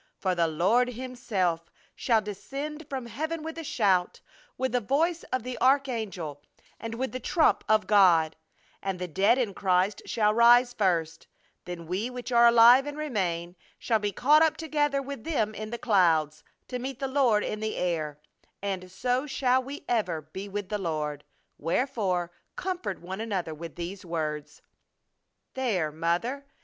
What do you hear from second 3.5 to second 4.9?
a shout, with the